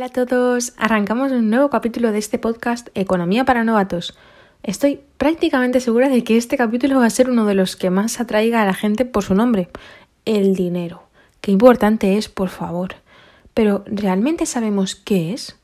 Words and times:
Hola 0.00 0.06
a 0.06 0.26
todos, 0.26 0.72
arrancamos 0.78 1.30
un 1.30 1.50
nuevo 1.50 1.68
capítulo 1.68 2.10
de 2.10 2.18
este 2.18 2.38
podcast 2.38 2.88
Economía 2.94 3.44
para 3.44 3.64
Novatos. 3.64 4.16
Estoy 4.62 5.02
prácticamente 5.18 5.78
segura 5.78 6.08
de 6.08 6.24
que 6.24 6.38
este 6.38 6.56
capítulo 6.56 7.00
va 7.00 7.04
a 7.04 7.10
ser 7.10 7.28
uno 7.28 7.44
de 7.44 7.52
los 7.52 7.76
que 7.76 7.90
más 7.90 8.18
atraiga 8.18 8.62
a 8.62 8.64
la 8.64 8.72
gente 8.72 9.04
por 9.04 9.24
su 9.24 9.34
nombre, 9.34 9.68
el 10.24 10.54
dinero. 10.54 11.02
Qué 11.42 11.50
importante 11.50 12.16
es, 12.16 12.30
por 12.30 12.48
favor. 12.48 12.94
Pero 13.52 13.84
¿realmente 13.86 14.46
sabemos 14.46 14.94
qué 14.94 15.34
es? 15.34 15.58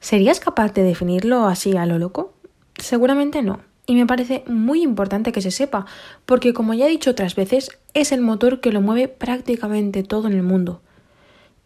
¿Serías 0.00 0.40
capaz 0.40 0.72
de 0.72 0.84
definirlo 0.84 1.44
así 1.44 1.76
a 1.76 1.84
lo 1.84 1.98
loco? 1.98 2.32
Seguramente 2.76 3.42
no. 3.42 3.60
Y 3.86 3.94
me 3.94 4.06
parece 4.06 4.42
muy 4.46 4.82
importante 4.82 5.32
que 5.32 5.42
se 5.42 5.50
sepa, 5.50 5.84
porque 6.24 6.54
como 6.54 6.72
ya 6.72 6.86
he 6.86 6.88
dicho 6.88 7.10
otras 7.10 7.34
veces, 7.34 7.68
es 7.92 8.10
el 8.10 8.22
motor 8.22 8.62
que 8.62 8.72
lo 8.72 8.80
mueve 8.80 9.08
prácticamente 9.08 10.02
todo 10.02 10.28
en 10.28 10.32
el 10.32 10.42
mundo. 10.42 10.80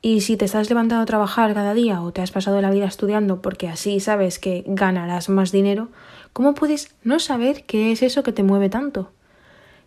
Y 0.07 0.21
si 0.21 0.37
te 0.37 0.45
estás 0.45 0.71
levantando 0.71 1.03
a 1.03 1.07
trabajar 1.07 1.53
cada 1.53 1.75
día 1.75 2.01
o 2.01 2.13
te 2.13 2.23
has 2.23 2.31
pasado 2.31 2.61
la 2.61 2.71
vida 2.71 2.87
estudiando 2.87 3.43
porque 3.43 3.67
así 3.67 3.99
sabes 3.99 4.39
que 4.39 4.63
ganarás 4.65 5.29
más 5.29 5.51
dinero, 5.51 5.89
¿cómo 6.33 6.55
puedes 6.55 6.95
no 7.03 7.19
saber 7.19 7.65
qué 7.65 7.91
es 7.91 8.05
eso 8.05 8.23
que 8.23 8.31
te 8.31 8.45
mueve 8.45 8.69
tanto? 8.69 9.11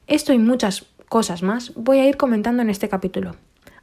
Esto 0.07 0.33
y 0.33 0.37
muchas 0.37 0.87
cosas 1.07 1.41
más 1.41 1.73
voy 1.73 1.99
a 1.99 2.05
ir 2.05 2.17
comentando 2.17 2.61
en 2.61 2.69
este 2.69 2.89
capítulo. 2.89 3.37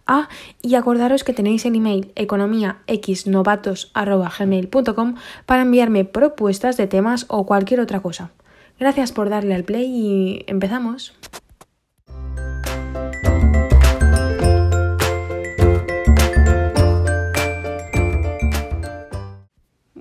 Ah, 0.07 0.29
y 0.61 0.75
acordaros 0.75 1.25
que 1.25 1.33
tenéis 1.33 1.65
el 1.65 1.75
email 1.75 2.13
economiaxnovatos.gmail.com 2.17 5.15
para 5.47 5.63
enviarme 5.63 6.05
propuestas 6.05 6.77
de 6.77 6.87
temas 6.87 7.25
o 7.29 7.47
cualquier 7.47 7.81
otra 7.81 8.01
cosa. 8.01 8.31
Gracias 8.79 9.11
por 9.11 9.31
darle 9.31 9.55
al 9.55 9.65
play 9.65 9.87
y 9.87 10.45
empezamos. 10.49 11.15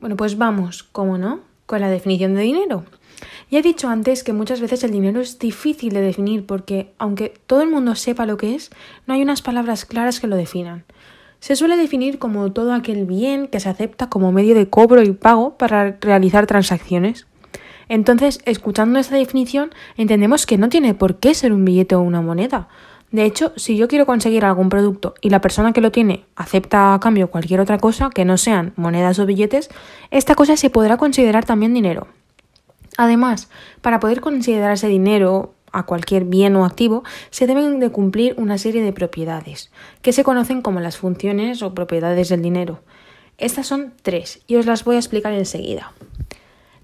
Bueno, 0.06 0.18
pues 0.18 0.38
vamos, 0.38 0.84
¿cómo 0.84 1.18
no? 1.18 1.40
Con 1.66 1.82
la 1.82 1.90
definición 1.90 2.36
de 2.36 2.44
dinero. 2.44 2.84
Ya 3.50 3.58
he 3.58 3.64
dicho 3.64 3.90
antes 3.90 4.24
que 4.24 4.34
muchas 4.34 4.62
veces 4.62 4.84
el 4.84 4.92
dinero 4.92 5.20
es 5.20 5.40
difícil 5.40 5.94
de 5.94 6.02
definir 6.02 6.46
porque, 6.46 6.94
aunque 7.00 7.34
todo 7.48 7.64
el 7.64 7.72
mundo 7.72 7.96
sepa 7.96 8.28
lo 8.28 8.38
que 8.38 8.54
es, 8.54 8.70
no 9.08 9.16
hay 9.16 9.24
unas 9.24 9.42
palabras 9.42 9.84
claras 9.84 10.20
que 10.20 10.28
lo 10.28 10.36
definan. 10.36 10.84
Se 11.40 11.56
suele 11.56 11.76
definir 11.76 12.20
como 12.20 12.52
todo 12.52 12.76
aquel 12.76 13.08
bien 13.08 13.48
que 13.48 13.60
se 13.60 13.68
acepta 13.68 14.08
como 14.08 14.32
medio 14.32 14.54
de 14.54 14.70
cobro 14.70 15.02
y 15.02 15.12
pago 15.12 15.58
para 15.58 15.98
realizar 16.02 16.46
transacciones. 16.46 17.26
Entonces, 17.90 18.42
escuchando 18.46 19.00
esta 19.00 19.16
definición, 19.16 19.72
entendemos 19.98 20.46
que 20.46 20.60
no 20.60 20.70
tiene 20.70 20.94
por 20.94 21.18
qué 21.18 21.34
ser 21.34 21.52
un 21.52 21.66
billete 21.66 21.96
o 21.96 22.02
una 22.02 22.22
moneda, 22.22 22.68
de 23.16 23.26
hecho, 23.26 23.54
si 23.56 23.78
yo 23.78 23.88
quiero 23.88 24.06
conseguir 24.06 24.46
algún 24.46 24.70
producto 24.70 25.16
y 25.22 25.30
la 25.30 25.42
persona 25.42 25.74
que 25.74 25.82
lo 25.82 25.92
tiene 25.92 26.26
acepta 26.36 26.94
a 26.94 27.00
cambio 27.00 27.30
cualquier 27.30 27.60
otra 27.60 27.78
cosa 27.78 28.10
que 28.14 28.26
no 28.26 28.38
sean 28.38 28.74
monedas 28.76 29.20
o 29.20 29.26
billetes, 29.26 29.70
esta 30.12 30.36
cosa 30.36 30.58
se 30.58 30.70
podrá 30.70 30.98
considerar 30.98 31.46
también 31.46 31.74
dinero. 31.74 32.08
Además, 32.98 33.50
para 33.82 34.00
poder 34.00 34.22
considerar 34.22 34.74
ese 34.74 34.88
dinero 34.88 35.54
a 35.72 35.84
cualquier 35.84 36.24
bien 36.24 36.56
o 36.56 36.66
activo, 36.66 37.04
se 37.30 37.48
deben 37.48 37.80
de 37.80 37.90
cumplir 37.90 38.36
una 38.38 38.58
serie 38.58 38.82
de 38.82 38.94
propiedades, 38.94 39.72
que 40.02 40.14
se 40.14 40.24
conocen 40.24 40.62
como 40.62 40.80
las 40.80 40.98
funciones 40.98 41.62
o 41.62 41.74
propiedades 41.74 42.30
del 42.30 42.42
dinero. 42.42 42.80
Estas 43.38 43.68
son 43.68 43.94
tres 44.02 44.42
y 44.48 44.56
os 44.56 44.66
las 44.66 44.86
voy 44.86 44.96
a 44.96 45.00
explicar 45.00 45.34
enseguida. 45.34 45.92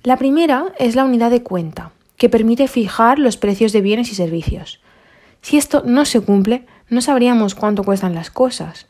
La 0.04 0.18
primera 0.18 0.74
es 0.78 0.96
la 0.96 1.06
unidad 1.06 1.32
de 1.32 1.44
cuenta, 1.44 1.92
que 2.18 2.28
permite 2.28 2.68
fijar 2.68 3.18
los 3.18 3.38
precios 3.38 3.72
de 3.72 3.82
bienes 3.82 4.12
y 4.12 4.16
servicios. 4.16 4.82
Si 5.42 5.58
esto 5.58 5.84
no 5.86 6.06
se 6.06 6.22
cumple, 6.22 6.66
no 6.90 7.02
sabríamos 7.02 7.56
cuánto 7.56 7.84
cuestan 7.84 8.16
las 8.16 8.30
cosas. 8.30 8.88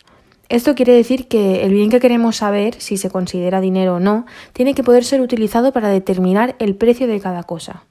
Esto 0.49 0.75
quiere 0.75 0.93
decir 0.93 1.29
que 1.29 1.63
el 1.63 1.71
bien 1.71 1.89
que 1.89 2.01
queremos 2.01 2.35
saber, 2.37 2.75
si 2.81 2.97
se 2.97 3.09
considera 3.09 3.61
dinero 3.61 3.95
o 3.95 3.99
no, 4.01 4.25
tiene 4.51 4.73
que 4.73 4.83
poder 4.83 5.05
ser 5.05 5.21
utilizado 5.21 5.71
para 5.71 5.87
determinar 5.87 6.55
el 6.59 6.75
precio 6.75 7.07
de 7.07 7.21
cada 7.21 7.43
cosa. 7.43 7.85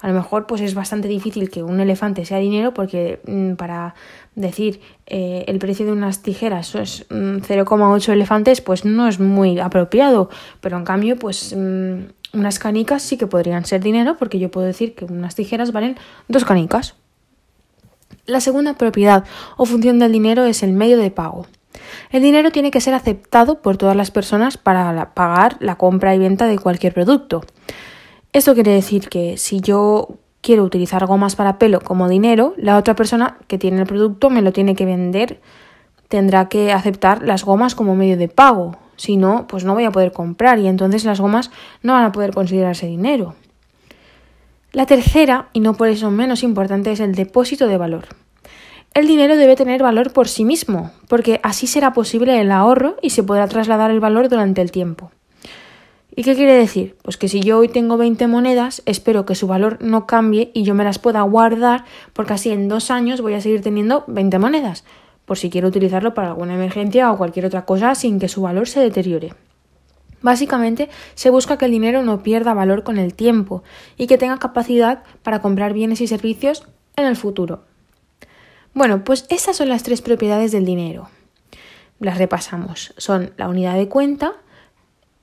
A 0.00 0.08
lo 0.08 0.14
mejor 0.14 0.46
pues 0.46 0.60
es 0.62 0.74
bastante 0.74 1.06
difícil 1.06 1.48
que 1.48 1.62
un 1.62 1.78
elefante 1.78 2.24
sea 2.24 2.38
dinero 2.38 2.74
porque 2.74 3.20
mm, 3.24 3.52
para 3.52 3.94
decir 4.34 4.80
eh, 5.06 5.44
el 5.46 5.60
precio 5.60 5.86
de 5.86 5.92
unas 5.92 6.22
tijeras 6.22 6.74
es 6.74 7.08
0,8 7.08 8.08
mm, 8.08 8.10
elefantes 8.10 8.60
pues 8.62 8.84
no 8.84 9.06
es 9.06 9.20
muy 9.20 9.60
apropiado, 9.60 10.28
pero 10.60 10.76
en 10.76 10.84
cambio 10.84 11.16
pues 11.16 11.54
mm, 11.56 12.00
unas 12.34 12.58
canicas 12.58 13.02
sí 13.02 13.16
que 13.16 13.28
podrían 13.28 13.64
ser 13.64 13.80
dinero 13.80 14.16
porque 14.18 14.40
yo 14.40 14.50
puedo 14.50 14.66
decir 14.66 14.96
que 14.96 15.04
unas 15.04 15.36
tijeras 15.36 15.70
valen 15.70 15.96
dos 16.26 16.44
canicas. 16.44 16.96
La 18.24 18.40
segunda 18.40 18.74
propiedad 18.74 19.24
o 19.56 19.64
función 19.64 19.98
del 19.98 20.12
dinero 20.12 20.44
es 20.44 20.62
el 20.62 20.72
medio 20.72 20.96
de 20.96 21.10
pago. 21.10 21.46
El 22.12 22.22
dinero 22.22 22.52
tiene 22.52 22.70
que 22.70 22.80
ser 22.80 22.94
aceptado 22.94 23.60
por 23.60 23.76
todas 23.76 23.96
las 23.96 24.12
personas 24.12 24.56
para 24.56 25.12
pagar 25.12 25.56
la 25.58 25.74
compra 25.74 26.14
y 26.14 26.20
venta 26.20 26.46
de 26.46 26.56
cualquier 26.56 26.94
producto. 26.94 27.42
Esto 28.32 28.54
quiere 28.54 28.70
decir 28.70 29.08
que 29.08 29.38
si 29.38 29.60
yo 29.60 30.18
quiero 30.40 30.62
utilizar 30.62 31.04
gomas 31.04 31.34
para 31.34 31.58
pelo 31.58 31.80
como 31.80 32.08
dinero, 32.08 32.54
la 32.56 32.76
otra 32.76 32.94
persona 32.94 33.38
que 33.48 33.58
tiene 33.58 33.80
el 33.80 33.88
producto 33.88 34.30
me 34.30 34.40
lo 34.40 34.52
tiene 34.52 34.76
que 34.76 34.86
vender, 34.86 35.40
tendrá 36.06 36.48
que 36.48 36.70
aceptar 36.70 37.22
las 37.24 37.44
gomas 37.44 37.74
como 37.74 37.96
medio 37.96 38.16
de 38.16 38.28
pago. 38.28 38.76
Si 38.94 39.16
no, 39.16 39.48
pues 39.48 39.64
no 39.64 39.74
voy 39.74 39.84
a 39.84 39.90
poder 39.90 40.12
comprar 40.12 40.60
y 40.60 40.68
entonces 40.68 41.04
las 41.04 41.20
gomas 41.20 41.50
no 41.82 41.94
van 41.94 42.04
a 42.04 42.12
poder 42.12 42.32
considerarse 42.32 42.86
dinero. 42.86 43.34
La 44.72 44.86
tercera, 44.86 45.50
y 45.52 45.60
no 45.60 45.74
por 45.74 45.88
eso 45.88 46.10
menos 46.10 46.42
importante, 46.42 46.92
es 46.92 47.00
el 47.00 47.14
depósito 47.14 47.68
de 47.68 47.76
valor. 47.76 48.06
El 48.94 49.06
dinero 49.06 49.36
debe 49.36 49.54
tener 49.54 49.82
valor 49.82 50.14
por 50.14 50.28
sí 50.28 50.46
mismo, 50.46 50.92
porque 51.08 51.40
así 51.42 51.66
será 51.66 51.92
posible 51.92 52.40
el 52.40 52.50
ahorro 52.50 52.96
y 53.02 53.10
se 53.10 53.22
podrá 53.22 53.46
trasladar 53.48 53.90
el 53.90 54.00
valor 54.00 54.30
durante 54.30 54.62
el 54.62 54.70
tiempo. 54.70 55.10
¿Y 56.14 56.22
qué 56.22 56.34
quiere 56.34 56.54
decir? 56.54 56.96
Pues 57.02 57.18
que 57.18 57.28
si 57.28 57.40
yo 57.40 57.58
hoy 57.58 57.68
tengo 57.68 57.98
20 57.98 58.26
monedas, 58.28 58.82
espero 58.86 59.26
que 59.26 59.34
su 59.34 59.46
valor 59.46 59.76
no 59.82 60.06
cambie 60.06 60.50
y 60.54 60.62
yo 60.62 60.74
me 60.74 60.84
las 60.84 60.98
pueda 60.98 61.20
guardar, 61.20 61.84
porque 62.14 62.32
así 62.32 62.50
en 62.50 62.68
dos 62.68 62.90
años 62.90 63.20
voy 63.20 63.34
a 63.34 63.42
seguir 63.42 63.60
teniendo 63.60 64.04
20 64.06 64.38
monedas, 64.38 64.84
por 65.26 65.36
si 65.36 65.50
quiero 65.50 65.68
utilizarlo 65.68 66.14
para 66.14 66.28
alguna 66.28 66.54
emergencia 66.54 67.12
o 67.12 67.18
cualquier 67.18 67.44
otra 67.44 67.66
cosa 67.66 67.94
sin 67.94 68.18
que 68.18 68.28
su 68.28 68.40
valor 68.40 68.68
se 68.68 68.80
deteriore. 68.80 69.34
Básicamente, 70.22 70.88
se 71.14 71.30
busca 71.30 71.58
que 71.58 71.64
el 71.64 71.72
dinero 71.72 72.02
no 72.02 72.22
pierda 72.22 72.54
valor 72.54 72.84
con 72.84 72.98
el 72.98 73.14
tiempo 73.14 73.62
y 73.96 74.06
que 74.06 74.18
tenga 74.18 74.38
capacidad 74.38 75.02
para 75.22 75.40
comprar 75.42 75.72
bienes 75.72 76.00
y 76.00 76.06
servicios 76.06 76.66
en 76.96 77.06
el 77.06 77.16
futuro. 77.16 77.64
Bueno, 78.74 79.04
pues 79.04 79.26
estas 79.28 79.56
son 79.56 79.68
las 79.68 79.82
tres 79.82 80.00
propiedades 80.00 80.52
del 80.52 80.64
dinero. 80.64 81.08
Las 81.98 82.18
repasamos. 82.18 82.94
Son 82.96 83.32
la 83.36 83.48
unidad 83.48 83.76
de 83.76 83.88
cuenta, 83.88 84.32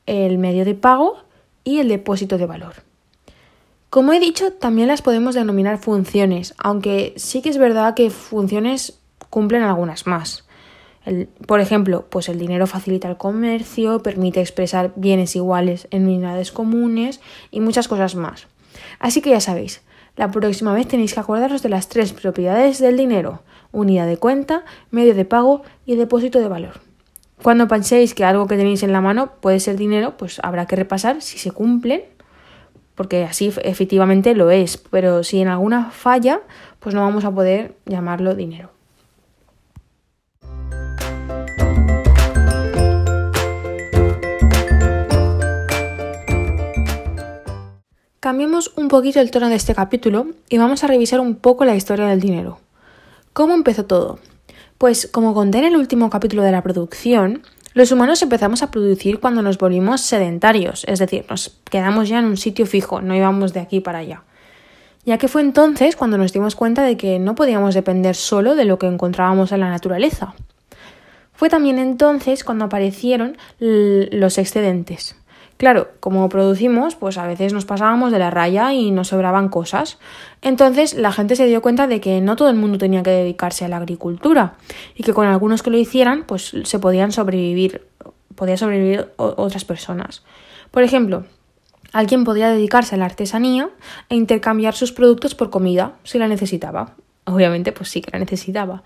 el 0.05 0.37
medio 0.37 0.65
de 0.65 0.75
pago 0.75 1.17
y 1.63 1.79
el 1.79 1.89
depósito 1.89 2.37
de 2.37 2.45
valor. 2.45 2.75
Como 3.89 4.13
he 4.13 4.19
dicho, 4.19 4.53
también 4.53 4.87
las 4.87 5.01
podemos 5.01 5.33
denominar 5.33 5.79
funciones, 5.79 6.53
aunque 6.59 7.13
sí 7.15 7.41
que 7.41 7.49
es 7.49 7.57
verdad 7.57 7.95
que 7.95 8.11
funciones 8.11 8.99
cumplen 9.29 9.63
algunas 9.63 10.05
más 10.05 10.43
por 11.47 11.59
ejemplo, 11.59 12.05
pues 12.09 12.29
el 12.29 12.39
dinero 12.39 12.67
facilita 12.67 13.09
el 13.09 13.17
comercio, 13.17 14.03
permite 14.03 14.41
expresar 14.41 14.91
bienes 14.95 15.35
iguales 15.35 15.87
en 15.91 16.03
unidades 16.03 16.51
comunes 16.51 17.19
y 17.51 17.61
muchas 17.61 17.87
cosas 17.87 18.15
más. 18.15 18.47
Así 18.99 19.21
que 19.21 19.31
ya 19.31 19.39
sabéis, 19.39 19.81
la 20.15 20.29
próxima 20.29 20.73
vez 20.73 20.87
tenéis 20.87 21.13
que 21.13 21.19
acordaros 21.19 21.63
de 21.63 21.69
las 21.69 21.87
tres 21.89 22.13
propiedades 22.13 22.79
del 22.79 22.97
dinero, 22.97 23.41
unidad 23.71 24.07
de 24.07 24.17
cuenta, 24.17 24.65
medio 24.91 25.15
de 25.15 25.25
pago 25.25 25.63
y 25.85 25.95
depósito 25.95 26.39
de 26.39 26.47
valor. 26.47 26.81
Cuando 27.41 27.69
penséis 27.69 28.13
que 28.13 28.25
algo 28.25 28.47
que 28.47 28.57
tenéis 28.57 28.83
en 28.83 28.91
la 28.91 28.99
mano 28.99 29.31
puede 29.39 29.61
ser 29.61 29.77
dinero, 29.77 30.17
pues 30.17 30.39
habrá 30.43 30.65
que 30.65 30.75
repasar 30.75 31.21
si 31.21 31.37
se 31.37 31.51
cumplen, 31.51 32.03
porque 32.95 33.23
así 33.23 33.53
efectivamente 33.63 34.35
lo 34.35 34.51
es, 34.51 34.77
pero 34.77 35.23
si 35.23 35.39
en 35.39 35.47
alguna 35.47 35.91
falla, 35.91 36.41
pues 36.79 36.93
no 36.93 37.01
vamos 37.01 37.23
a 37.23 37.31
poder 37.31 37.75
llamarlo 37.85 38.35
dinero. 38.35 38.71
Cambiemos 48.19 48.73
un 48.75 48.89
poquito 48.89 49.21
el 49.21 49.31
tono 49.31 49.47
de 49.47 49.55
este 49.55 49.73
capítulo 49.73 50.27
y 50.49 50.57
vamos 50.57 50.83
a 50.83 50.87
revisar 50.87 51.21
un 51.21 51.35
poco 51.35 51.63
la 51.63 51.77
historia 51.77 52.07
del 52.07 52.19
dinero. 52.19 52.59
¿Cómo 53.31 53.53
empezó 53.53 53.85
todo? 53.85 54.19
Pues 54.77 55.07
como 55.09 55.33
conté 55.33 55.59
en 55.59 55.63
el 55.63 55.77
último 55.77 56.09
capítulo 56.09 56.43
de 56.43 56.51
la 56.51 56.61
producción, 56.61 57.43
los 57.73 57.93
humanos 57.93 58.21
empezamos 58.21 58.61
a 58.61 58.71
producir 58.71 59.21
cuando 59.21 59.41
nos 59.41 59.57
volvimos 59.57 60.01
sedentarios, 60.01 60.83
es 60.89 60.99
decir, 60.99 61.23
nos 61.29 61.61
quedamos 61.71 62.09
ya 62.09 62.19
en 62.19 62.25
un 62.25 62.35
sitio 62.35 62.65
fijo, 62.65 62.99
no 62.99 63.15
íbamos 63.15 63.53
de 63.53 63.61
aquí 63.61 63.79
para 63.79 63.99
allá. 63.99 64.23
Ya 65.05 65.17
que 65.17 65.29
fue 65.29 65.41
entonces 65.41 65.95
cuando 65.95 66.17
nos 66.17 66.33
dimos 66.33 66.55
cuenta 66.55 66.83
de 66.83 66.97
que 66.97 67.19
no 67.19 67.35
podíamos 67.35 67.73
depender 67.73 68.17
solo 68.17 68.55
de 68.55 68.65
lo 68.65 68.77
que 68.79 68.87
encontrábamos 68.87 69.53
en 69.53 69.61
la 69.61 69.69
naturaleza. 69.69 70.33
Fue 71.31 71.47
también 71.47 71.79
entonces 71.79 72.43
cuando 72.43 72.65
aparecieron 72.65 73.37
los 73.59 74.37
excedentes, 74.37 75.15
Claro, 75.59 75.89
como 75.99 76.29
producimos, 76.29 76.95
pues 76.95 77.17
a 77.17 77.27
veces 77.27 77.51
nos 77.51 77.65
pasábamos 77.65 78.13
de 78.13 78.19
la 78.19 78.29
raya 78.29 78.71
y 78.71 78.91
nos 78.91 79.09
sobraban 79.09 79.49
cosas. 79.49 79.99
Entonces 80.41 80.93
la 80.93 81.11
gente 81.11 81.35
se 81.35 81.47
dio 81.47 81.61
cuenta 81.61 81.85
de 81.85 81.99
que 81.99 82.21
no 82.21 82.37
todo 82.37 82.49
el 82.49 82.55
mundo 82.55 82.77
tenía 82.77 83.03
que 83.03 83.09
dedicarse 83.09 83.65
a 83.65 83.67
la 83.67 83.75
agricultura 83.75 84.53
y 84.95 85.03
que 85.03 85.13
con 85.13 85.27
algunos 85.27 85.61
que 85.61 85.69
lo 85.69 85.77
hicieran, 85.77 86.23
pues 86.25 86.55
se 86.63 86.79
podían 86.79 87.11
sobrevivir 87.11 87.89
podía 88.35 88.55
sobrevivir 88.55 89.09
otras 89.17 89.65
personas. 89.65 90.23
Por 90.71 90.83
ejemplo, 90.83 91.25
alguien 91.91 92.23
podía 92.23 92.49
dedicarse 92.49 92.95
a 92.95 92.97
la 92.97 93.03
artesanía 93.03 93.69
e 94.07 94.15
intercambiar 94.15 94.75
sus 94.75 94.93
productos 94.93 95.35
por 95.35 95.49
comida 95.49 95.95
si 96.05 96.19
la 96.19 96.29
necesitaba. 96.29 96.95
Obviamente, 97.25 97.73
pues 97.73 97.89
sí 97.89 97.99
que 97.99 98.11
la 98.11 98.19
necesitaba. 98.19 98.83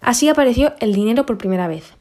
Así 0.00 0.30
apareció 0.30 0.72
el 0.80 0.94
dinero 0.94 1.26
por 1.26 1.36
primera 1.36 1.68
vez. 1.68 1.92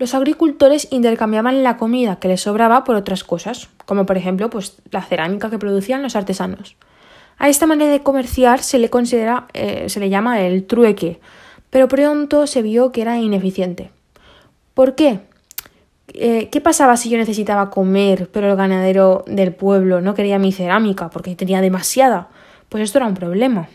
Los 0.00 0.14
agricultores 0.14 0.88
intercambiaban 0.90 1.62
la 1.62 1.76
comida 1.76 2.16
que 2.16 2.28
les 2.28 2.40
sobraba 2.40 2.84
por 2.84 2.96
otras 2.96 3.22
cosas, 3.22 3.68
como 3.84 4.06
por 4.06 4.16
ejemplo 4.16 4.48
pues, 4.48 4.78
la 4.90 5.02
cerámica 5.02 5.50
que 5.50 5.58
producían 5.58 6.02
los 6.02 6.16
artesanos. 6.16 6.76
A 7.36 7.50
esta 7.50 7.66
manera 7.66 7.92
de 7.92 8.00
comerciar 8.00 8.62
se 8.62 8.78
le 8.78 8.88
considera, 8.88 9.48
eh, 9.52 9.90
se 9.90 10.00
le 10.00 10.08
llama 10.08 10.40
el 10.40 10.64
trueque, 10.64 11.20
pero 11.68 11.86
pronto 11.86 12.46
se 12.46 12.62
vio 12.62 12.92
que 12.92 13.02
era 13.02 13.18
ineficiente. 13.18 13.90
¿Por 14.72 14.94
qué? 14.94 15.20
Eh, 16.14 16.48
¿Qué 16.50 16.62
pasaba 16.62 16.96
si 16.96 17.10
yo 17.10 17.18
necesitaba 17.18 17.68
comer, 17.68 18.30
pero 18.32 18.48
el 18.48 18.56
ganadero 18.56 19.22
del 19.26 19.52
pueblo 19.52 20.00
no 20.00 20.14
quería 20.14 20.38
mi 20.38 20.50
cerámica 20.50 21.10
porque 21.10 21.36
tenía 21.36 21.60
demasiada? 21.60 22.30
Pues 22.70 22.84
esto 22.84 22.96
era 22.96 23.06
un 23.06 23.12
problema. 23.12 23.68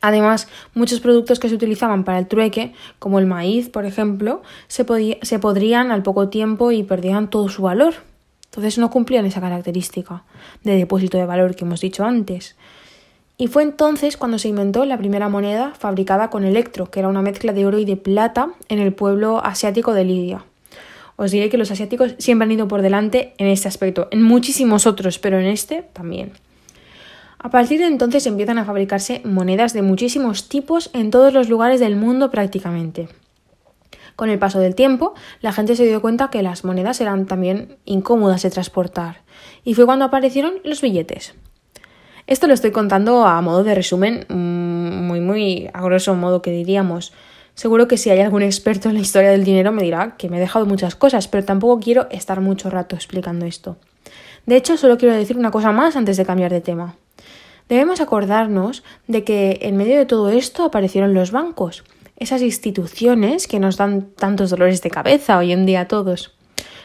Además, 0.00 0.48
muchos 0.74 1.00
productos 1.00 1.38
que 1.38 1.48
se 1.48 1.54
utilizaban 1.54 2.04
para 2.04 2.18
el 2.18 2.26
trueque, 2.26 2.72
como 2.98 3.18
el 3.18 3.26
maíz, 3.26 3.68
por 3.68 3.84
ejemplo, 3.84 4.42
se, 4.66 4.86
se 5.22 5.38
podrían 5.38 5.90
al 5.90 6.02
poco 6.02 6.28
tiempo 6.28 6.72
y 6.72 6.82
perdían 6.82 7.28
todo 7.28 7.48
su 7.48 7.62
valor. 7.62 7.94
Entonces 8.46 8.78
no 8.78 8.90
cumplían 8.90 9.26
esa 9.26 9.40
característica 9.40 10.24
de 10.64 10.76
depósito 10.76 11.18
de 11.18 11.26
valor 11.26 11.54
que 11.54 11.64
hemos 11.64 11.80
dicho 11.80 12.04
antes. 12.04 12.56
Y 13.36 13.46
fue 13.46 13.62
entonces 13.62 14.16
cuando 14.16 14.38
se 14.38 14.48
inventó 14.48 14.84
la 14.84 14.98
primera 14.98 15.28
moneda 15.28 15.72
fabricada 15.78 16.28
con 16.28 16.44
electro, 16.44 16.90
que 16.90 17.00
era 17.00 17.08
una 17.08 17.22
mezcla 17.22 17.52
de 17.52 17.64
oro 17.64 17.78
y 17.78 17.84
de 17.84 17.96
plata 17.96 18.50
en 18.68 18.80
el 18.80 18.92
pueblo 18.92 19.42
asiático 19.44 19.94
de 19.94 20.04
Lidia. 20.04 20.44
Os 21.16 21.30
diré 21.30 21.48
que 21.48 21.58
los 21.58 21.70
asiáticos 21.70 22.14
siempre 22.18 22.44
han 22.44 22.52
ido 22.52 22.66
por 22.66 22.82
delante 22.82 23.34
en 23.38 23.46
este 23.46 23.68
aspecto, 23.68 24.08
en 24.10 24.22
muchísimos 24.22 24.86
otros, 24.86 25.18
pero 25.18 25.38
en 25.38 25.46
este 25.46 25.82
también. 25.92 26.32
A 27.42 27.48
partir 27.48 27.80
de 27.80 27.86
entonces 27.86 28.26
empiezan 28.26 28.58
a 28.58 28.66
fabricarse 28.66 29.22
monedas 29.24 29.72
de 29.72 29.80
muchísimos 29.80 30.50
tipos 30.50 30.90
en 30.92 31.10
todos 31.10 31.32
los 31.32 31.48
lugares 31.48 31.80
del 31.80 31.96
mundo 31.96 32.30
prácticamente. 32.30 33.08
Con 34.14 34.28
el 34.28 34.38
paso 34.38 34.60
del 34.60 34.74
tiempo, 34.74 35.14
la 35.40 35.54
gente 35.54 35.74
se 35.74 35.86
dio 35.86 36.02
cuenta 36.02 36.28
que 36.28 36.42
las 36.42 36.64
monedas 36.64 37.00
eran 37.00 37.24
también 37.24 37.78
incómodas 37.86 38.42
de 38.42 38.50
transportar, 38.50 39.22
y 39.64 39.72
fue 39.72 39.86
cuando 39.86 40.04
aparecieron 40.04 40.56
los 40.64 40.82
billetes. 40.82 41.34
Esto 42.26 42.46
lo 42.46 42.52
estoy 42.52 42.72
contando 42.72 43.24
a 43.24 43.40
modo 43.40 43.64
de 43.64 43.74
resumen, 43.74 44.26
mm, 44.28 45.06
muy, 45.06 45.20
muy 45.20 45.70
a 45.72 45.80
grosso 45.80 46.14
modo 46.14 46.42
que 46.42 46.50
diríamos, 46.50 47.14
Seguro 47.54 47.88
que 47.88 47.98
si 47.98 48.08
hay 48.08 48.20
algún 48.20 48.42
experto 48.42 48.88
en 48.88 48.94
la 48.94 49.02
historia 49.02 49.30
del 49.30 49.44
dinero 49.44 49.70
me 49.70 49.82
dirá 49.82 50.14
que 50.16 50.30
me 50.30 50.38
he 50.38 50.40
dejado 50.40 50.64
muchas 50.64 50.94
cosas, 50.94 51.28
pero 51.28 51.44
tampoco 51.44 51.78
quiero 51.78 52.06
estar 52.10 52.40
mucho 52.40 52.70
rato 52.70 52.96
explicando 52.96 53.44
esto. 53.44 53.76
De 54.46 54.56
hecho, 54.56 54.78
solo 54.78 54.96
quiero 54.96 55.14
decir 55.14 55.36
una 55.36 55.50
cosa 55.50 55.70
más 55.70 55.94
antes 55.94 56.16
de 56.16 56.24
cambiar 56.24 56.50
de 56.52 56.62
tema. 56.62 56.96
Debemos 57.70 58.00
acordarnos 58.00 58.82
de 59.06 59.22
que 59.22 59.60
en 59.62 59.76
medio 59.76 59.96
de 59.96 60.04
todo 60.04 60.28
esto 60.30 60.64
aparecieron 60.64 61.14
los 61.14 61.30
bancos, 61.30 61.84
esas 62.16 62.42
instituciones 62.42 63.46
que 63.46 63.60
nos 63.60 63.76
dan 63.76 64.08
tantos 64.16 64.50
dolores 64.50 64.82
de 64.82 64.90
cabeza 64.90 65.38
hoy 65.38 65.52
en 65.52 65.66
día 65.66 65.82
a 65.82 65.88
todos. 65.88 66.34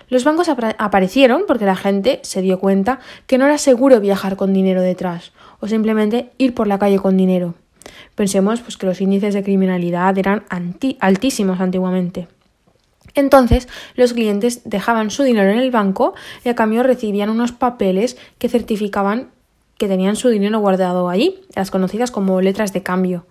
Los 0.09 0.23
bancos 0.23 0.47
aparecieron 0.47 1.45
porque 1.47 1.65
la 1.65 1.75
gente 1.75 2.19
se 2.21 2.43
dio 2.43 2.59
cuenta 2.59 2.99
que 3.25 3.39
no 3.39 3.47
era 3.47 3.57
seguro 3.57 3.99
viajar 3.99 4.35
con 4.35 4.53
dinero 4.53 4.83
detrás 4.83 5.31
o 5.59 5.67
simplemente 5.67 6.29
ir 6.37 6.53
por 6.53 6.67
la 6.67 6.77
calle 6.77 6.99
con 6.99 7.17
dinero. 7.17 7.55
Pensemos 8.13 8.61
pues, 8.61 8.77
que 8.77 8.85
los 8.85 9.01
índices 9.01 9.33
de 9.33 9.41
criminalidad 9.41 10.15
eran 10.19 10.45
altísimos 10.99 11.61
antiguamente. 11.61 12.27
Entonces, 13.15 13.67
los 13.95 14.13
clientes 14.13 14.61
dejaban 14.65 15.09
su 15.09 15.23
dinero 15.23 15.49
en 15.49 15.57
el 15.57 15.71
banco 15.71 16.13
y 16.43 16.49
a 16.49 16.55
cambio 16.55 16.83
recibían 16.83 17.31
unos 17.31 17.53
papeles 17.53 18.17
que 18.37 18.49
certificaban 18.49 19.29
que 19.77 19.87
tenían 19.87 20.15
su 20.15 20.29
dinero 20.29 20.59
guardado 20.59 21.09
allí, 21.09 21.41
las 21.55 21.71
conocidas 21.71 22.11
como 22.11 22.41
letras 22.41 22.73
de 22.73 22.83
cambio. 22.83 23.25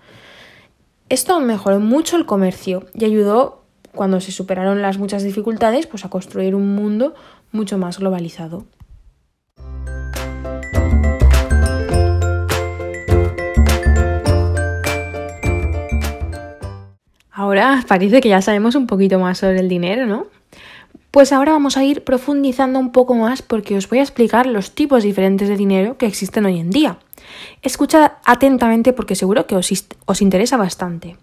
Esto 1.09 1.41
mejoró 1.41 1.81
mucho 1.81 2.17
el 2.17 2.27
comercio 2.27 2.87
y 2.95 3.05
ayudó, 3.05 3.65
cuando 3.93 4.21
se 4.21 4.33
superaron 4.33 4.83
las 4.83 4.99
muchas 4.99 5.23
dificultades, 5.23 5.87
pues 5.87 6.05
a 6.05 6.11
construir 6.11 6.55
un 6.55 6.75
mundo 6.75 7.15
mucho 7.53 7.79
más 7.79 7.99
globalizado. 7.99 8.67
Ahora 17.31 17.85
parece 17.87 18.21
que 18.21 18.29
ya 18.29 18.41
sabemos 18.41 18.75
un 18.75 18.87
poquito 18.87 19.19
más 19.19 19.39
sobre 19.39 19.61
el 19.61 19.69
dinero, 19.69 20.07
¿no? 20.07 20.27
Pues 21.15 21.33
ahora 21.33 21.53
vamos 21.53 21.77
a 21.77 21.85
ir 21.85 22.03
profundizando 22.03 22.81
un 22.81 22.91
poco 22.91 23.15
más 23.15 23.41
porque 23.41 23.77
os 23.77 23.89
voy 23.89 24.01
a 24.01 24.03
explicar 24.03 24.47
los 24.47 24.73
tipos 24.73 25.05
diferentes 25.05 25.49
de 25.49 25.57
dinero 25.57 25.97
que 25.97 26.07
existen 26.07 26.45
hoy 26.45 26.59
en 26.59 26.71
día. 26.71 26.99
Escuchad 27.63 28.15
atentamente 28.25 28.93
porque 28.93 29.15
seguro 29.15 29.47
que 29.47 29.55
os, 29.55 30.21
interesa 30.21 30.57
bastante. 30.57 31.17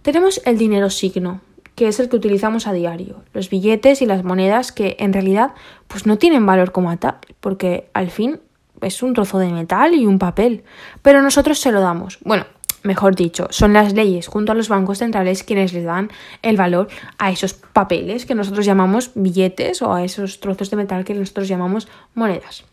Tenemos 0.00 0.40
el 0.46 0.56
dinero 0.56 0.88
signo, 0.88 1.42
que 1.74 1.88
es 1.88 2.00
el 2.00 2.08
que 2.08 2.16
utilizamos 2.16 2.66
a 2.66 2.72
diario, 2.72 3.22
los 3.34 3.50
billetes 3.50 4.00
y 4.00 4.06
las 4.06 4.24
monedas 4.24 4.72
que 4.72 4.96
en 4.98 5.12
realidad 5.12 5.50
pues 5.88 6.06
no 6.06 6.16
tienen 6.16 6.46
valor 6.46 6.72
como 6.72 6.96
tal, 6.96 7.18
porque 7.40 7.90
al 7.92 8.10
fin 8.10 8.40
es 8.80 9.02
un 9.02 9.12
trozo 9.12 9.38
de 9.38 9.50
metal 9.50 9.92
y 9.92 10.06
un 10.06 10.18
papel, 10.18 10.64
pero 11.02 11.20
nosotros 11.20 11.58
se 11.58 11.70
lo 11.70 11.82
damos. 11.82 12.18
Bueno, 12.24 12.46
mejor 12.82 13.14
dicho, 13.14 13.46
son 13.50 13.72
las 13.72 13.92
leyes 13.92 14.26
junto 14.26 14.52
a 14.52 14.54
los 14.54 14.68
bancos 14.68 14.98
centrales 14.98 15.42
quienes 15.42 15.72
les 15.72 15.84
dan 15.84 16.10
el 16.42 16.56
valor 16.56 16.88
a 17.18 17.30
esos 17.30 17.54
papeles 17.54 18.26
que 18.26 18.34
nosotros 18.34 18.66
llamamos 18.66 19.12
billetes 19.14 19.82
o 19.82 19.92
a 19.94 20.04
esos 20.04 20.40
trozos 20.40 20.70
de 20.70 20.76
metal 20.76 21.04
que 21.04 21.14
nosotros 21.14 21.48
llamamos 21.48 21.88
monedas. 22.14 22.64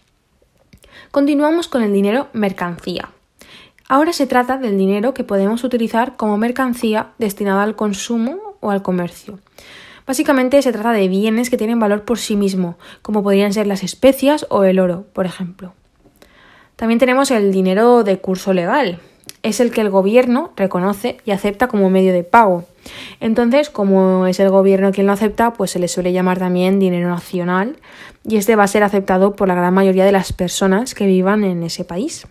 Continuamos 1.12 1.68
con 1.68 1.82
el 1.82 1.94
dinero 1.94 2.28
mercancía. 2.34 3.10
Ahora 3.88 4.14
se 4.14 4.28
trata 4.28 4.58
del 4.58 4.78
dinero 4.78 5.16
que 5.16 5.24
podemos 5.24 5.64
utilizar 5.64 6.16
como 6.16 6.38
mercancía 6.38 7.08
destinada 7.18 7.64
al 7.64 7.76
consumo 7.76 8.56
o 8.60 8.70
al 8.70 8.84
comercio. 8.84 9.40
Básicamente 10.06 10.62
se 10.62 10.72
trata 10.72 10.92
de 10.92 11.08
bienes 11.08 11.50
que 11.50 11.58
tienen 11.58 11.80
valor 11.80 12.04
por 12.04 12.20
sí 12.20 12.36
mismo, 12.36 12.78
como 13.02 13.24
podrían 13.24 13.54
ser 13.54 13.68
las 13.68 13.84
especias 13.84 14.46
o 14.50 14.64
el 14.64 14.80
oro, 14.80 15.06
por 15.14 15.26
ejemplo. 15.26 15.74
También 16.76 17.00
tenemos 17.00 17.32
el 17.32 17.52
dinero 17.52 18.04
de 18.04 18.20
curso 18.20 18.54
legal, 18.54 19.00
es 19.44 19.60
el 19.60 19.72
que 19.72 19.82
el 19.82 19.90
gobierno 19.90 20.52
reconoce 20.56 21.18
y 21.26 21.32
acepta 21.32 21.68
como 21.68 21.90
medio 21.90 22.14
de 22.14 22.24
pago. 22.24 22.66
Entonces, 23.20 23.70
como 23.70 24.28
es 24.28 24.40
el 24.40 24.50
gobierno 24.50 24.92
quien 24.92 25.08
lo 25.08 25.14
acepta, 25.14 25.54
pues 25.54 25.72
se 25.72 25.80
le 25.80 25.88
suele 25.88 26.12
llamar 26.12 26.40
también 26.40 26.80
dinero 26.80 27.10
nacional 27.10 27.78
y 28.24 28.38
este 28.38 28.56
va 28.56 28.64
a 28.64 28.68
ser 28.68 28.84
aceptado 28.84 29.36
por 29.36 29.48
la 29.48 29.56
gran 29.56 29.74
mayoría 29.74 30.06
de 30.06 30.12
las 30.12 30.34
personas 30.34 30.94
que 30.94 31.06
vivan 31.06 31.44
en 31.44 31.64
ese 31.64 31.86
país. 31.86 32.28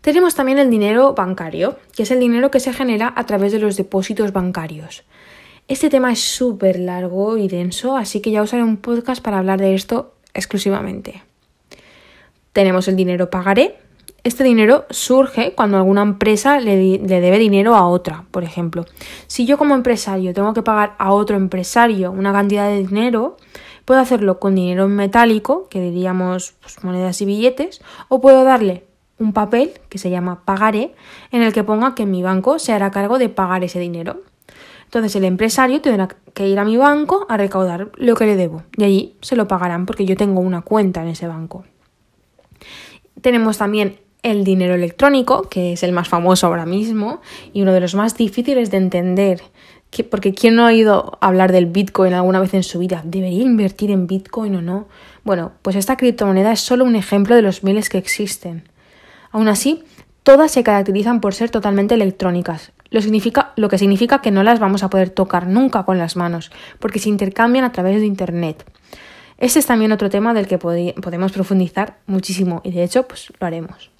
Tenemos 0.00 0.34
también 0.34 0.58
el 0.58 0.70
dinero 0.70 1.14
bancario, 1.14 1.78
que 1.94 2.04
es 2.04 2.10
el 2.10 2.20
dinero 2.20 2.50
que 2.50 2.60
se 2.60 2.72
genera 2.72 3.12
a 3.16 3.26
través 3.26 3.52
de 3.52 3.58
los 3.58 3.76
depósitos 3.76 4.32
bancarios. 4.32 5.04
Este 5.68 5.90
tema 5.90 6.10
es 6.10 6.20
súper 6.20 6.78
largo 6.78 7.36
y 7.36 7.48
denso, 7.48 7.96
así 7.96 8.20
que 8.20 8.30
ya 8.30 8.42
os 8.42 8.54
haré 8.54 8.62
un 8.62 8.78
podcast 8.78 9.22
para 9.22 9.38
hablar 9.38 9.60
de 9.60 9.74
esto 9.74 10.14
exclusivamente. 10.32 11.22
Tenemos 12.52 12.88
el 12.88 12.96
dinero 12.96 13.30
pagaré, 13.30 13.76
este 14.22 14.44
dinero 14.44 14.84
surge 14.90 15.54
cuando 15.54 15.78
alguna 15.78 16.02
empresa 16.02 16.60
le, 16.60 16.98
debe 16.98 17.38
dinero 17.38 17.74
a 17.74 17.86
otra, 17.86 18.24
por 18.30 18.44
ejemplo. 18.44 18.84
Si 19.26 19.46
yo 19.46 19.56
como 19.56 19.74
empresario 19.74 20.34
tengo 20.34 20.52
que 20.52 20.62
pagar 20.62 20.94
a 20.98 21.12
otro 21.12 21.36
empresario 21.36 22.10
una 22.10 22.32
cantidad 22.32 22.68
de 22.68 22.86
dinero, 22.86 23.36
puedo 23.84 24.00
hacerlo 24.00 24.38
con 24.38 24.54
dinero 24.54 24.88
metálico, 24.88 25.68
que 25.68 25.80
diríamos 25.80 26.54
pues, 26.60 26.84
monedas 26.84 27.20
y 27.22 27.24
billetes, 27.24 27.80
o 28.08 28.20
puedo 28.20 28.44
darle 28.44 28.84
un 29.18 29.32
papel 29.32 29.72
que 29.88 29.98
se 29.98 30.10
llama 30.10 30.44
pagaré, 30.44 30.94
en 31.30 31.42
el 31.42 31.52
que 31.52 31.64
ponga 31.64 31.94
que 31.94 32.06
mi 32.06 32.22
banco 32.22 32.58
se 32.58 32.72
hará 32.72 32.90
cargo 32.90 33.18
de 33.18 33.28
pagar 33.28 33.64
ese 33.64 33.78
dinero. 33.78 34.22
Entonces 34.84 35.14
el 35.14 35.24
empresario 35.24 35.80
tendrá 35.80 36.08
que 36.34 36.48
ir 36.48 36.58
a 36.58 36.64
mi 36.64 36.76
banco 36.76 37.24
a 37.28 37.36
recaudar 37.36 37.92
lo 37.94 38.16
que 38.16 38.26
le 38.26 38.34
debo 38.34 38.64
y 38.76 38.82
allí 38.82 39.16
se 39.20 39.36
lo 39.36 39.46
pagarán 39.46 39.86
porque 39.86 40.04
yo 40.04 40.16
tengo 40.16 40.40
una 40.40 40.62
cuenta 40.62 41.02
en 41.02 41.08
ese 41.08 41.28
banco. 41.28 41.64
Tenemos 43.20 43.56
también 43.56 44.00
el 44.22 44.44
dinero 44.44 44.74
electrónico, 44.74 45.42
que 45.42 45.72
es 45.72 45.82
el 45.82 45.92
más 45.92 46.08
famoso 46.08 46.46
ahora 46.46 46.66
mismo 46.66 47.20
y 47.52 47.62
uno 47.62 47.72
de 47.72 47.80
los 47.80 47.94
más 47.94 48.16
difíciles 48.16 48.70
de 48.70 48.76
entender. 48.76 49.42
porque 50.10 50.34
¿quién 50.34 50.54
no 50.54 50.64
ha 50.64 50.68
oído 50.68 51.18
hablar 51.20 51.52
del 51.52 51.66
Bitcoin 51.66 52.14
alguna 52.14 52.40
vez 52.40 52.54
en 52.54 52.62
su 52.62 52.78
vida? 52.78 53.02
¿Debería 53.04 53.42
invertir 53.42 53.90
en 53.90 54.06
Bitcoin 54.06 54.56
o 54.56 54.62
no? 54.62 54.86
Bueno, 55.24 55.52
pues 55.62 55.76
esta 55.76 55.96
criptomoneda 55.96 56.52
es 56.52 56.60
solo 56.60 56.84
un 56.84 56.96
ejemplo 56.96 57.34
de 57.34 57.42
los 57.42 57.64
miles 57.64 57.88
que 57.88 57.98
existen. 57.98 58.64
Aún 59.32 59.48
así, 59.48 59.84
todas 60.22 60.50
se 60.50 60.62
caracterizan 60.62 61.20
por 61.20 61.34
ser 61.34 61.50
totalmente 61.50 61.94
electrónicas, 61.94 62.72
lo, 62.90 63.00
significa, 63.00 63.52
lo 63.56 63.68
que 63.68 63.78
significa 63.78 64.20
que 64.20 64.30
no 64.30 64.42
las 64.42 64.58
vamos 64.58 64.82
a 64.82 64.90
poder 64.90 65.10
tocar 65.10 65.46
nunca 65.46 65.84
con 65.84 65.98
las 65.98 66.16
manos, 66.16 66.50
porque 66.78 66.98
se 66.98 67.08
intercambian 67.08 67.64
a 67.64 67.72
través 67.72 68.00
de 68.00 68.06
Internet. 68.06 68.64
Este 69.38 69.58
es 69.58 69.66
también 69.66 69.92
otro 69.92 70.10
tema 70.10 70.34
del 70.34 70.46
que 70.46 70.58
podemos 70.58 71.32
profundizar 71.32 71.98
muchísimo 72.06 72.60
y 72.62 72.72
de 72.72 72.84
hecho 72.84 73.08
pues 73.08 73.32
lo 73.38 73.46
haremos. 73.46 73.90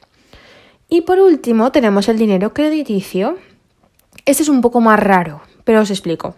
Y 0.90 1.02
por 1.02 1.20
último 1.20 1.70
tenemos 1.70 2.08
el 2.08 2.18
dinero 2.18 2.52
crediticio. 2.52 3.38
Este 4.26 4.42
es 4.42 4.48
un 4.48 4.60
poco 4.60 4.80
más 4.80 4.98
raro, 4.98 5.40
pero 5.64 5.80
os 5.80 5.90
explico. 5.90 6.34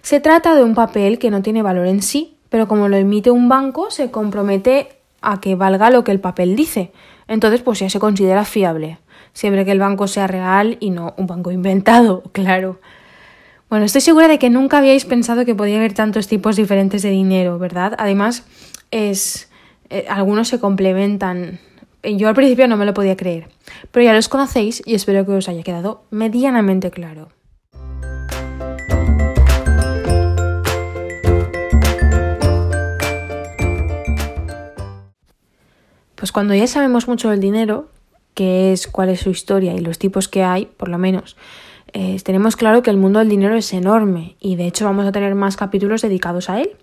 Se 0.00 0.20
trata 0.20 0.54
de 0.54 0.62
un 0.62 0.76
papel 0.76 1.18
que 1.18 1.30
no 1.30 1.42
tiene 1.42 1.60
valor 1.60 1.88
en 1.88 2.02
sí, 2.02 2.38
pero 2.48 2.68
como 2.68 2.88
lo 2.88 2.96
emite 2.96 3.32
un 3.32 3.48
banco, 3.48 3.90
se 3.90 4.12
compromete 4.12 5.00
a 5.20 5.40
que 5.40 5.56
valga 5.56 5.90
lo 5.90 6.04
que 6.04 6.12
el 6.12 6.20
papel 6.20 6.54
dice. 6.54 6.92
Entonces, 7.26 7.62
pues 7.62 7.80
ya 7.80 7.90
se 7.90 7.98
considera 7.98 8.44
fiable, 8.44 8.98
siempre 9.32 9.64
que 9.64 9.72
el 9.72 9.80
banco 9.80 10.06
sea 10.06 10.28
real 10.28 10.76
y 10.78 10.90
no 10.90 11.14
un 11.16 11.26
banco 11.26 11.50
inventado, 11.60 12.22
claro. 12.30 12.78
Bueno, 13.68 13.84
estoy 13.84 14.02
segura 14.02 14.28
de 14.28 14.38
que 14.38 14.50
nunca 14.50 14.78
habíais 14.78 15.04
pensado 15.04 15.44
que 15.44 15.56
podía 15.56 15.78
haber 15.78 15.92
tantos 15.92 16.28
tipos 16.28 16.54
diferentes 16.54 17.02
de 17.02 17.10
dinero, 17.10 17.58
¿verdad? 17.58 17.96
Además, 17.98 18.46
es 18.92 19.50
eh, 19.90 20.06
algunos 20.08 20.46
se 20.46 20.60
complementan. 20.60 21.58
Yo 22.14 22.28
al 22.28 22.34
principio 22.34 22.68
no 22.68 22.76
me 22.76 22.86
lo 22.86 22.94
podía 22.94 23.16
creer, 23.16 23.48
pero 23.90 24.04
ya 24.04 24.14
los 24.14 24.28
conocéis 24.28 24.80
y 24.86 24.94
espero 24.94 25.26
que 25.26 25.32
os 25.32 25.48
haya 25.48 25.64
quedado 25.64 26.04
medianamente 26.10 26.92
claro. 26.92 27.30
Pues 36.14 36.30
cuando 36.30 36.54
ya 36.54 36.68
sabemos 36.68 37.08
mucho 37.08 37.30
del 37.30 37.40
dinero, 37.40 37.88
qué 38.34 38.72
es, 38.72 38.86
cuál 38.86 39.08
es 39.08 39.20
su 39.20 39.30
historia 39.30 39.74
y 39.74 39.80
los 39.80 39.98
tipos 39.98 40.28
que 40.28 40.44
hay, 40.44 40.66
por 40.66 40.88
lo 40.88 40.98
menos, 40.98 41.36
eh, 41.92 42.20
tenemos 42.22 42.54
claro 42.54 42.82
que 42.82 42.90
el 42.90 42.98
mundo 42.98 43.18
del 43.18 43.28
dinero 43.28 43.56
es 43.56 43.72
enorme 43.72 44.36
y 44.38 44.54
de 44.54 44.66
hecho 44.68 44.84
vamos 44.84 45.06
a 45.06 45.12
tener 45.12 45.34
más 45.34 45.56
capítulos 45.56 46.02
dedicados 46.02 46.50
a 46.50 46.60
él. 46.60 46.76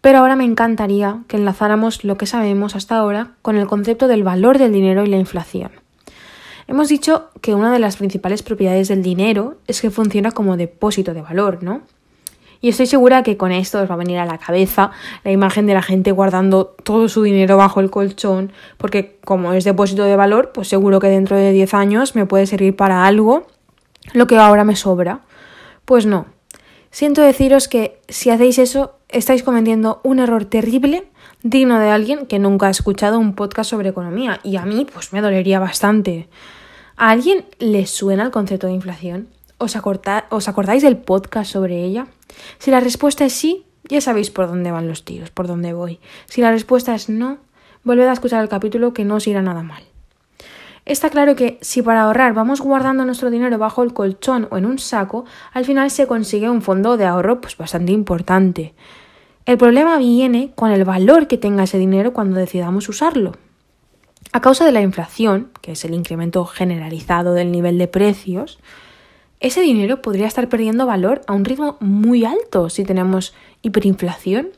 Pero 0.00 0.18
ahora 0.18 0.36
me 0.36 0.44
encantaría 0.44 1.20
que 1.28 1.36
enlazáramos 1.36 2.04
lo 2.04 2.16
que 2.16 2.26
sabemos 2.26 2.76
hasta 2.76 2.96
ahora 2.96 3.32
con 3.42 3.56
el 3.56 3.66
concepto 3.66 4.08
del 4.08 4.22
valor 4.22 4.58
del 4.58 4.72
dinero 4.72 5.04
y 5.04 5.08
la 5.08 5.16
inflación. 5.16 5.70
Hemos 6.66 6.88
dicho 6.88 7.30
que 7.40 7.54
una 7.54 7.72
de 7.72 7.78
las 7.78 7.96
principales 7.96 8.42
propiedades 8.42 8.88
del 8.88 9.02
dinero 9.02 9.56
es 9.66 9.80
que 9.80 9.90
funciona 9.90 10.30
como 10.30 10.56
depósito 10.56 11.14
de 11.14 11.22
valor, 11.22 11.62
¿no? 11.62 11.82
Y 12.64 12.70
estoy 12.70 12.86
segura 12.86 13.22
que 13.22 13.36
con 13.36 13.52
esto 13.52 13.82
os 13.82 13.90
va 13.90 13.94
a 13.94 13.98
venir 13.98 14.18
a 14.18 14.24
la 14.24 14.38
cabeza 14.38 14.90
la 15.22 15.30
imagen 15.30 15.66
de 15.66 15.74
la 15.74 15.82
gente 15.82 16.12
guardando 16.12 16.74
todo 16.82 17.10
su 17.10 17.22
dinero 17.22 17.58
bajo 17.58 17.80
el 17.80 17.90
colchón, 17.90 18.52
porque 18.78 19.18
como 19.22 19.52
es 19.52 19.64
depósito 19.64 20.04
de 20.04 20.16
valor, 20.16 20.52
pues 20.52 20.68
seguro 20.68 20.98
que 20.98 21.08
dentro 21.08 21.36
de 21.36 21.52
10 21.52 21.74
años 21.74 22.14
me 22.14 22.24
puede 22.24 22.46
servir 22.46 22.74
para 22.74 23.04
algo 23.04 23.46
lo 24.14 24.26
que 24.26 24.38
ahora 24.38 24.64
me 24.64 24.76
sobra. 24.76 25.20
Pues 25.84 26.06
no. 26.06 26.24
Siento 26.94 27.22
deciros 27.22 27.66
que 27.66 28.00
si 28.08 28.30
hacéis 28.30 28.56
eso, 28.56 28.94
estáis 29.08 29.42
cometiendo 29.42 30.00
un 30.04 30.20
error 30.20 30.44
terrible 30.44 31.08
digno 31.42 31.80
de 31.80 31.90
alguien 31.90 32.26
que 32.26 32.38
nunca 32.38 32.68
ha 32.68 32.70
escuchado 32.70 33.18
un 33.18 33.34
podcast 33.34 33.70
sobre 33.70 33.88
economía. 33.88 34.38
Y 34.44 34.58
a 34.58 34.64
mí, 34.64 34.86
pues 34.92 35.12
me 35.12 35.20
dolería 35.20 35.58
bastante. 35.58 36.28
¿A 36.96 37.10
alguien 37.10 37.46
le 37.58 37.86
suena 37.86 38.22
el 38.22 38.30
concepto 38.30 38.68
de 38.68 38.74
inflación? 38.74 39.26
¿Os, 39.58 39.76
¿Os 40.30 40.48
acordáis 40.48 40.84
del 40.84 40.96
podcast 40.96 41.50
sobre 41.50 41.82
ella? 41.82 42.06
Si 42.58 42.70
la 42.70 42.78
respuesta 42.78 43.24
es 43.24 43.32
sí, 43.32 43.66
ya 43.88 44.00
sabéis 44.00 44.30
por 44.30 44.46
dónde 44.46 44.70
van 44.70 44.86
los 44.86 45.04
tiros, 45.04 45.32
por 45.32 45.48
dónde 45.48 45.72
voy. 45.72 45.98
Si 46.26 46.42
la 46.42 46.52
respuesta 46.52 46.94
es 46.94 47.08
no, 47.08 47.38
volved 47.82 48.06
a 48.06 48.12
escuchar 48.12 48.40
el 48.40 48.48
capítulo 48.48 48.94
que 48.94 49.04
no 49.04 49.16
os 49.16 49.26
irá 49.26 49.42
nada 49.42 49.64
mal. 49.64 49.82
Está 50.86 51.08
claro 51.08 51.34
que 51.34 51.56
si 51.62 51.80
para 51.80 52.02
ahorrar 52.02 52.34
vamos 52.34 52.60
guardando 52.60 53.06
nuestro 53.06 53.30
dinero 53.30 53.56
bajo 53.56 53.82
el 53.82 53.94
colchón 53.94 54.48
o 54.50 54.58
en 54.58 54.66
un 54.66 54.78
saco, 54.78 55.24
al 55.52 55.64
final 55.64 55.90
se 55.90 56.06
consigue 56.06 56.50
un 56.50 56.60
fondo 56.60 56.98
de 56.98 57.06
ahorro 57.06 57.40
pues 57.40 57.56
bastante 57.56 57.92
importante. 57.92 58.74
El 59.46 59.56
problema 59.56 59.96
viene 59.96 60.52
con 60.54 60.70
el 60.70 60.84
valor 60.84 61.26
que 61.26 61.38
tenga 61.38 61.64
ese 61.64 61.78
dinero 61.78 62.12
cuando 62.12 62.36
decidamos 62.36 62.88
usarlo. 62.88 63.32
A 64.32 64.40
causa 64.40 64.64
de 64.66 64.72
la 64.72 64.82
inflación, 64.82 65.50
que 65.62 65.72
es 65.72 65.84
el 65.84 65.94
incremento 65.94 66.44
generalizado 66.44 67.32
del 67.34 67.50
nivel 67.50 67.78
de 67.78 67.88
precios, 67.88 68.58
ese 69.40 69.62
dinero 69.62 70.02
podría 70.02 70.26
estar 70.26 70.48
perdiendo 70.48 70.86
valor 70.86 71.22
a 71.26 71.32
un 71.32 71.44
ritmo 71.44 71.76
muy 71.80 72.24
alto 72.24 72.68
si 72.68 72.84
tenemos 72.84 73.34
hiperinflación 73.62 74.48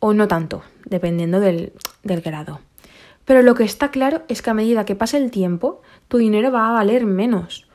o 0.00 0.14
no 0.14 0.28
tanto, 0.28 0.62
dependiendo 0.84 1.40
del, 1.40 1.72
del 2.02 2.20
grado. 2.20 2.60
Pero 3.28 3.42
lo 3.42 3.54
que 3.54 3.64
está 3.64 3.90
claro 3.90 4.22
es 4.28 4.40
que 4.40 4.48
a 4.48 4.54
medida 4.54 4.86
que 4.86 4.94
pase 4.94 5.18
el 5.18 5.30
tiempo, 5.30 5.82
tu 6.08 6.16
dinero 6.16 6.50
va 6.50 6.66
a 6.66 6.72
valer 6.72 7.04
menos, 7.04 7.68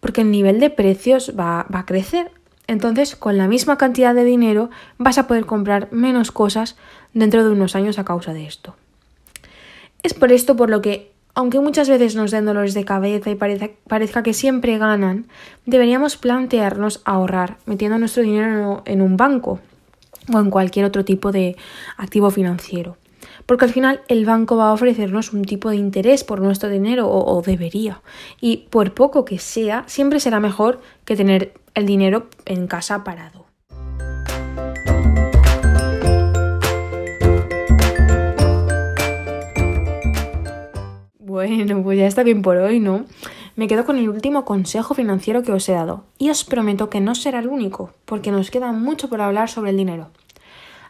porque 0.00 0.22
el 0.22 0.32
nivel 0.32 0.58
de 0.58 0.68
precios 0.68 1.34
va, 1.38 1.64
a 1.72 1.86
crecer. 1.86 2.32
Entonces, 2.66 3.14
con 3.14 3.38
la 3.38 3.46
misma 3.46 3.78
cantidad 3.78 4.16
de 4.16 4.24
dinero, 4.24 4.68
vas 4.98 5.18
a 5.18 5.28
poder 5.28 5.46
comprar 5.46 5.86
menos 5.92 6.32
cosas 6.32 6.76
dentro 7.14 7.44
de 7.44 7.52
unos 7.52 7.76
años 7.76 8.00
a 8.00 8.04
causa 8.04 8.32
de 8.32 8.46
esto. 8.46 8.74
Es 10.02 10.12
por 10.12 10.32
esto 10.32 10.56
por 10.56 10.70
lo 10.70 10.82
que, 10.82 11.12
aunque 11.34 11.60
muchas 11.60 11.88
veces 11.88 12.16
nos 12.16 12.32
den 12.32 12.44
dolores 12.44 12.74
de 12.74 12.84
cabeza 12.84 13.30
y 13.30 13.36
parezca 13.36 14.24
que 14.24 14.34
siempre 14.34 14.76
ganan, 14.76 15.28
deberíamos 15.66 16.16
plantearnos 16.16 17.00
ahorrar 17.04 17.58
metiendo 17.64 17.96
nuestro 17.96 18.24
dinero 18.24 18.82
en 18.84 19.00
un 19.00 19.16
banco 19.16 19.60
o 20.34 20.40
en 20.40 20.50
cualquier 20.50 20.84
otro 20.84 21.04
tipo 21.04 21.30
de 21.30 21.56
activo 21.96 22.32
financiero 22.32 22.96
porque 23.46 23.64
al 23.64 23.72
final 23.72 24.02
el 24.08 24.26
banco 24.26 24.56
va 24.56 24.68
a 24.68 24.72
ofrecernos 24.72 25.32
un 25.32 25.44
tipo 25.44 25.70
de 25.70 25.76
interés 25.76 26.24
por 26.24 26.40
nuestro 26.40 26.68
dinero 26.68 27.08
o, 27.08 27.40
debería. 27.42 28.02
Y 28.40 28.68
por 28.70 28.92
poco 28.92 29.24
que 29.24 29.38
sea, 29.38 29.84
siempre 29.86 30.20
será 30.20 30.40
mejor 30.40 30.80
que 31.04 31.16
tener 31.16 31.54
el 31.74 31.86
dinero 31.86 32.26
en 32.44 32.66
casa 32.66 33.04
parado. 33.04 33.46
Bueno, 41.18 41.82
pues 41.82 41.98
ya 41.98 42.06
está 42.06 42.22
bien 42.22 42.42
por 42.42 42.56
hoy, 42.56 42.80
¿no? 42.80 43.04
Me 43.56 43.68
quedo 43.68 43.84
con 43.84 43.96
el 43.96 44.08
último 44.08 44.44
consejo 44.44 44.94
financiero 44.94 45.42
que 45.42 45.52
os 45.52 45.68
he 45.68 45.72
dado 45.72 46.04
y 46.18 46.30
os 46.30 46.44
prometo 46.44 46.90
que 46.90 47.00
no 47.00 47.14
será 47.14 47.38
el 47.38 47.48
único, 47.48 47.90
porque 48.04 48.30
nos 48.30 48.50
queda 48.50 48.72
mucho 48.72 49.08
por 49.08 49.20
hablar 49.20 49.48
sobre 49.48 49.70
el 49.70 49.76
dinero. 49.76 50.10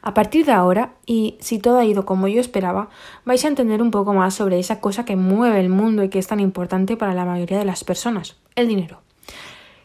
A 0.07 0.15
partir 0.15 0.47
de 0.47 0.53
ahora, 0.53 0.95
y 1.05 1.37
si 1.41 1.59
todo 1.59 1.79
ha 1.79 1.85
ido 1.85 2.07
como 2.07 2.29
yo 2.29 2.41
esperaba, 2.41 2.91
vais 3.25 3.45
a 3.45 3.49
entender 3.49 3.83
un 3.83 3.91
poco 3.91 4.15
más 4.15 4.35
sobre 4.35 4.61
esa 4.61 4.81
cosa 4.81 5.05
que 5.05 5.17
mueve 5.17 5.59
el 5.59 5.69
mundo 5.69 6.05
y 6.05 6.11
que 6.11 6.21
es 6.21 6.29
tan 6.29 6.39
importante 6.39 6.97
para 6.97 7.13
la 7.13 7.25
mayoría 7.25 7.59
de 7.59 7.65
las 7.65 7.83
personas, 7.83 8.37
el 8.55 8.69
dinero. 8.69 9.01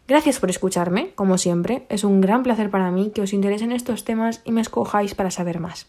Gracias 0.08 0.40
por 0.40 0.52
escucharme, 0.52 1.10
como 1.16 1.40
siempre, 1.40 1.88
es 1.90 2.04
un 2.04 2.22
gran 2.22 2.44
placer 2.44 2.70
para 2.70 2.92
mí 2.92 3.10
que 3.10 3.24
os 3.24 3.34
interesen 3.34 3.72
estos 3.72 4.04
temas 4.04 4.42
y 4.46 4.52
me 4.52 4.62
escojáis 4.62 5.16
para 5.16 5.32
saber 5.32 5.60
más. 5.60 5.88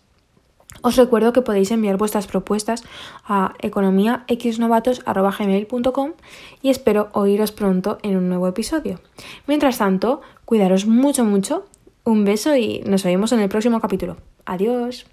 Os 0.80 0.96
recuerdo 0.96 1.34
que 1.34 1.42
podéis 1.42 1.70
enviar 1.70 1.98
vuestras 1.98 2.26
propuestas 2.26 2.84
a 3.26 3.52
economiaxnovatos.com 3.60 6.12
y 6.62 6.70
espero 6.70 7.10
oíros 7.12 7.52
pronto 7.52 7.98
en 8.02 8.16
un 8.16 8.30
nuevo 8.30 8.48
episodio. 8.48 8.98
Mientras 9.46 9.76
tanto, 9.76 10.22
cuidaros 10.46 10.86
mucho, 10.86 11.22
mucho 11.22 11.66
un 12.04 12.24
beso 12.24 12.56
y 12.56 12.80
nos 12.86 13.04
vemos 13.04 13.32
en 13.32 13.40
el 13.40 13.48
próximo 13.48 13.80
capítulo. 13.80 14.16
Adiós. 14.44 15.06